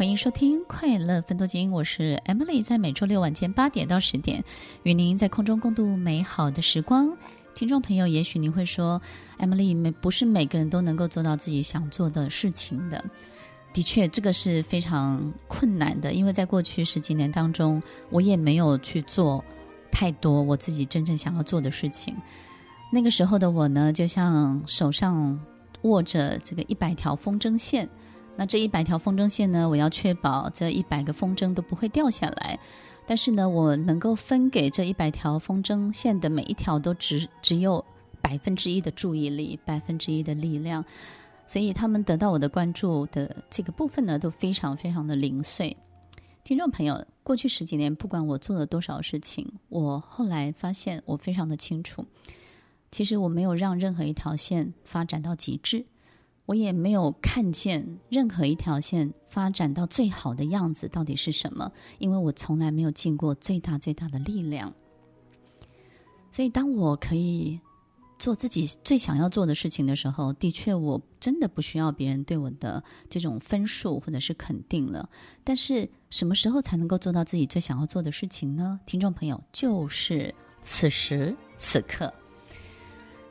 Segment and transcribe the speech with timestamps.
[0.00, 4.42] 欢迎收听《快乐分多金》，我是 Emily，在每周六晚间八点到十点，
[4.82, 7.14] 与您在空中共度美好的时光。
[7.54, 8.98] 听众朋友，也许你会说
[9.38, 13.04] ，Emily，没不是每个人都能够做到自己想做的事情的。
[13.74, 17.78] 的确，这个是非常困难的，因为在过去十几年当中，
[18.08, 19.44] 我也没有去做
[19.92, 22.16] 太多我自己真正想要做的事情。
[22.90, 25.38] 那个时候的我呢，就像手上
[25.82, 27.86] 握着这个一百条风筝线，
[28.36, 32.58] 那这一百条风筝线呢，我要确保这一百个风筝都不会掉下来。
[33.06, 37.84] 但是呢，我能够分给这一百条风筝线的每一条都只只有
[38.22, 40.84] 百分之一的注意力，百分之一的力量，
[41.44, 45.76] 所以他们得到我的关注的这个部分呢，都非常非常的零碎。
[46.44, 52.06] 听众朋友，过去十几年，不管我做了多少事情，我后来发现我非常的清楚，
[52.90, 55.84] 其实我没有让任何一条线发展到极致。
[56.50, 61.70] 我也没有看见任何一条线发展到最好的样子到底是什么，
[62.00, 64.74] 因为我从来没有尽过最大最大的力量。
[66.32, 67.60] 所以，当我可以
[68.18, 75.08] 做自己最想要做的事情的时候，的确，我真的不需要别人对我的这种分数或者是肯定了。
[75.44, 78.80] 但是，什么时候才能够做到自己最想要做的事情呢？
[78.86, 82.12] 听众朋友，就是此时此刻。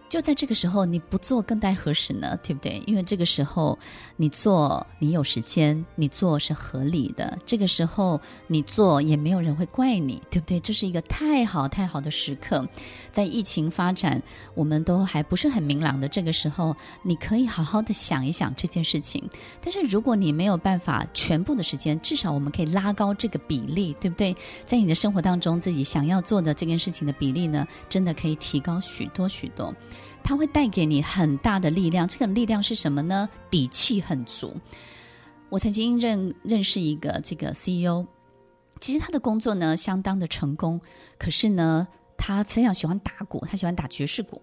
[0.10, 2.36] 就在这个时候，你不做更待何时呢？
[2.44, 2.82] 对不对？
[2.88, 3.78] 因为这个时候
[4.18, 7.38] 你做，你有时间，你做是合理的。
[7.46, 10.60] 这个时候你做，也没有人会怪你，对不对？
[10.60, 12.68] 这是一个太好太好的时刻。
[13.12, 14.20] 在疫情发展，
[14.56, 19.24] 我们都还不是很明朗的这个时候，你可以好好的想一想这件事情。
[19.62, 24.36] 但是如果你没有办法全部的时间，至少我们可以拉高这个比例，对不对？
[24.66, 29.72] 在你的生活当中，自己想要做的这件事情的比例呢，真的可以提高许多许多。
[30.24, 33.30] 它会带给你很大的力量，这个力量是什么呢？
[33.50, 34.56] 底气很足。
[35.50, 38.06] 我曾经认认识一个这个 CEO，
[38.80, 40.80] 其实他的工作呢相当的成功，
[41.18, 44.42] 可是呢他非常喜欢打鼓，他喜欢打爵士鼓。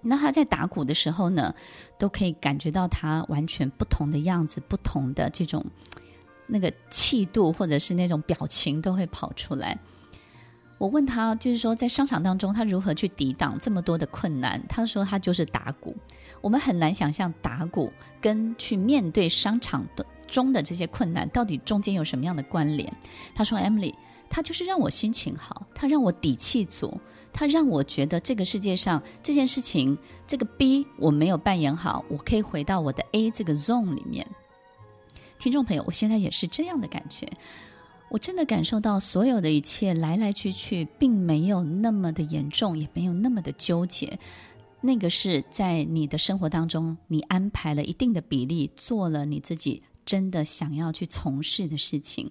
[0.00, 1.54] 那他在打鼓的时候呢，
[1.98, 5.64] 都可以感觉到他完全不同的样子，不同的这种
[6.46, 9.78] 那个气度，或者是那种表情都会跑出来。
[10.82, 14.60] 我问他，就是说在商场当中，他如何去抵挡这么多的困难？
[14.68, 15.96] 他说他就是打鼓。
[16.40, 22.92] 我们很难想象打鼓跟去面对商场的中的这些困难，到底中间有什么样的关联？
[23.32, 23.94] 他说：“Emily，
[24.28, 27.00] 他就是让我心情好，他让我底气足，
[27.32, 34.26] 他让我觉得这个世界上这件事情，这个 B 我没有扮演好，我可以回到我的 A 这个 zone 里面。”
[35.38, 37.28] 听众朋友，我现在也是这样的感觉。
[38.12, 44.18] 我真的感受到，所有的一切来来去去，并没有那么的严重，也没有那么的纠结。
[44.82, 52.30] 那个是在你的生活当中，你安排了一定的比例，做了你自己真的想要去从事的事情，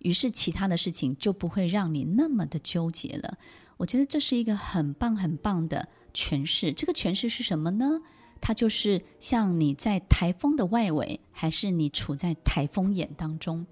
[0.00, 3.38] 于是其他的事情就不会让你那么的纠结了。
[3.78, 6.74] 我觉得这是一个很棒很棒的诠释。
[6.74, 8.02] 这个诠释是什么呢？
[8.42, 13.66] 它就是像你在台风的外围，还是你处在台风眼当中。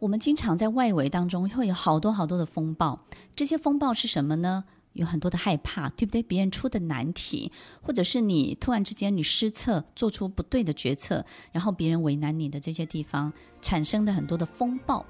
[0.00, 3.00] 我们经常在外围当中会有好多好多的风暴，
[3.34, 4.64] 这些风暴是什么呢？
[4.94, 6.22] 有很多的害怕，对不对？
[6.22, 15.04] 别人出的难题，或者是你突然之间你失策，做出不对的决策，然后别人为难你的这些地方产生的很多的风暴。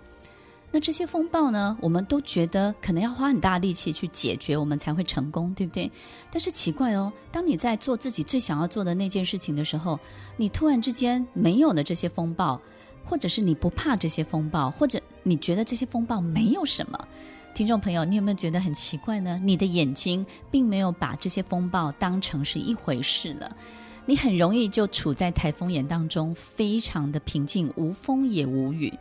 [0.71, 5.91] 那这些风暴呢，我们都觉得可能要花很大力气去解决，我们才会成功，对不对？
[6.31, 9.99] 但是奇怪哦，当你在做自己最想要做的那件事情的时候，
[10.37, 12.61] 你突然之间没有了这些风暴。
[13.09, 17.09] 或者是你不怕这些风暴，或者你觉得这些风暴没有什么，
[17.55, 19.41] 听众朋友，你有没有觉得很奇怪呢？
[19.43, 23.57] 你的眼睛并没有把这些风暴当成是一回事了，
[24.05, 28.93] 你很容易就处在台风眼当中，非常的平静，无风也无雨。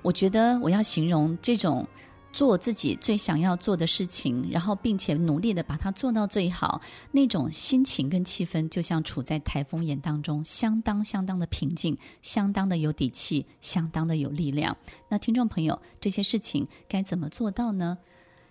[0.00, 1.86] 我觉得我要形容这种。
[2.34, 6.80] 做自己最想要做的事情，然后并且努力的把它做到最好，
[7.12, 14.76] 那种心情跟气氛就像处在台风眼当中，相当相当的平静，相当的有底气，相当的有力量。
[15.08, 17.96] 那听众朋友，这些事情该怎么做到呢？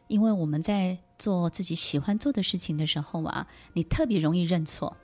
[0.08, 4.96] 因为我们在做自己喜欢做的事情的时候啊，你特别容易认错。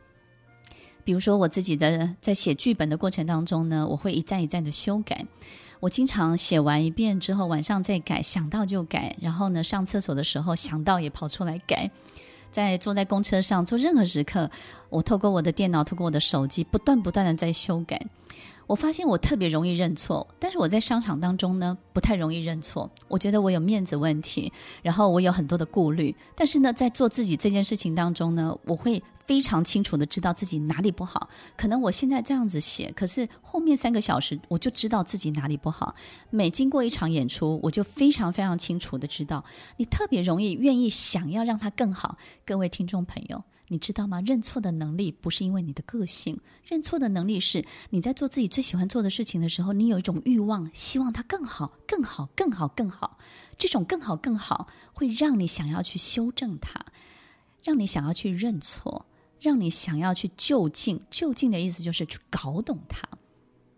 [1.09, 5.25] 比如说我自己的在写剧本的过程当中呢，我会一再一再的修改。
[5.79, 9.15] 我经常写完一遍之后，晚上再改，想到就改。
[9.19, 11.89] 然后呢，上厕所的时候想到也跑出来改。
[12.51, 14.51] 在坐在公车上，做任何时刻，
[14.91, 17.99] 我透过我的电脑，透过我的手机，不断不断的在修改。
[18.69, 22.87] 我发现我特别容易认错，但是我在商场当中呢，不太容易认错。
[23.07, 26.15] 我觉得我有面子问题，然后我有很多的顾虑。
[26.35, 31.29] 但是呢，在做自己这件事情当中呢，我会非常清楚的知道自己哪里不好。
[31.57, 35.95] 可能我现在这样子写，可是后面三个小时我就知道自己哪里不好。
[36.29, 39.43] 每经过一场演出，我就非常非常清楚的知道，
[39.77, 42.19] 你特别容易愿意想要让它更好。
[42.45, 43.43] 各位听众朋友。
[43.69, 44.19] 你知道吗？
[44.21, 53.17] 认错的能力不是因为你的个性，认错的能力是你在做自己最喜欢做的事情的时候，你有一种欲望，希望它更好、更好、更好、更好。
[53.57, 56.85] 这种更好、更好会让你想要去修正它，
[57.63, 59.05] 让你想要去认错，
[59.39, 61.01] 让你想要去就近。
[61.09, 63.07] 就近的意思就是去搞懂它。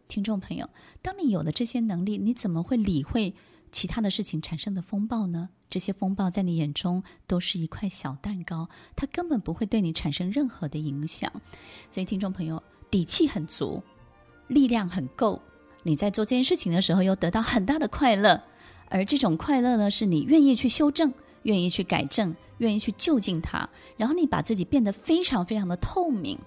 [0.07, 0.69] 听众朋友，
[1.01, 3.33] 当你有了这些能力，你怎么会理会
[3.71, 5.49] 其他的事情产生的风暴呢？
[5.69, 11.31] 这些风暴在你眼中都是一块小蛋糕，它根本不会对你产生任何的影响。
[11.89, 13.81] 所以，听众朋友，底气很足，
[14.47, 15.41] 力量很够，
[15.83, 18.43] 你在做这件事情的时候又得到很大的快乐，
[18.89, 21.13] 而这种快乐呢，是你愿意去修正、
[21.43, 26.37] 愿意去改正、愿意去就近它，然后你把自己变得非常非常的透明。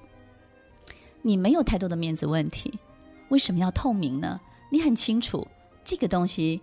[1.23, 2.79] 你没有太多的面子问题，
[3.31, 4.39] 为什么要透明呢？
[4.71, 5.49] 你很清楚
[5.83, 6.61] 这个东西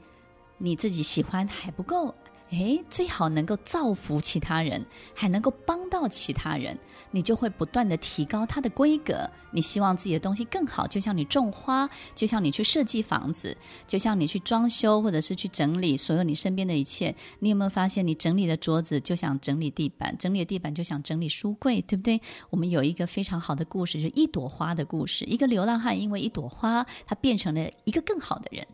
[0.62, 2.14] 你自己喜欢还不够。
[2.52, 4.86] 诶，最好能够造福其他人，
[5.16, 6.78] 还能够帮到其他人，
[7.10, 9.26] 你就会不断地提高它的规格。
[9.52, 13.56] 你希望自己的东西更好，就像你种花，就像你去设计房子，
[13.88, 17.16] 就像你去装修，或者是去整理所有你身边的一切。
[17.40, 22.20] 你有没有发现，你整理的桌子就想整理地板，整理的地板就想整理书柜，对不对？
[22.50, 25.24] 我们有一个非常好的故事，就是一朵花的故事。
[25.24, 28.68] 一个流浪汉因为一朵花，他变成了一个更好的人。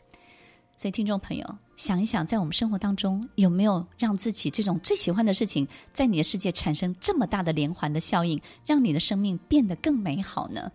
[0.77, 10.71] 所以，听众朋友，想一想，在我们生活当中，有没有让自己这种最喜欢的事情，在你的世界产生这么大的连环的效应，让你的生命变得更美好呢？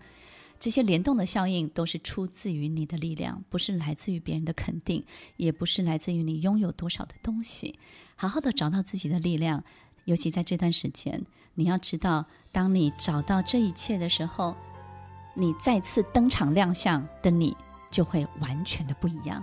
[0.59, 5.05] 这些联动的效应都是出自于你的力量，不是来自于别人的肯定，
[5.37, 7.79] 也不是来自于你拥有多少的东西。
[8.17, 9.63] 好好的找到自己的力量，
[10.07, 14.57] 尤其在这段时间，你要知道，当你找到这一切的时候，
[15.37, 17.57] 你再次登场亮相的你，
[17.89, 19.43] 就会完全的不一样。